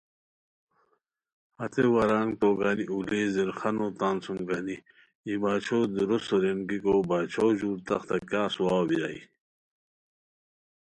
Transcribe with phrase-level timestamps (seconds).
[1.59, 4.77] ہتے ورانگ توگانی اولی زیرخانو تان سوم گانی
[5.27, 9.21] ای باچھو دورو سورین گیکو باچھو ژور تختہ کیاغ سواؤ بیرائے،